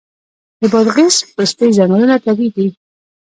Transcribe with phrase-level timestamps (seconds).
[0.59, 2.67] د بادغیس پستې ځنګلونه طبیعي دي؟